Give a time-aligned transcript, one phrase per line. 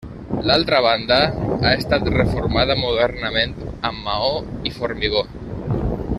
[0.51, 1.17] L'altra banda
[1.67, 3.55] ha estat reformada modernament
[3.91, 4.33] amb maó
[4.71, 5.25] i formigó.